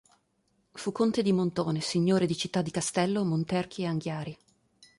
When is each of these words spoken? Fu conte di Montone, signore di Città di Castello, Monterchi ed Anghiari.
Fu 0.71 0.91
conte 0.91 1.21
di 1.21 1.31
Montone, 1.31 1.79
signore 1.79 2.25
di 2.25 2.35
Città 2.35 2.63
di 2.63 2.71
Castello, 2.71 3.23
Monterchi 3.23 3.83
ed 3.83 3.89
Anghiari. 3.89 4.37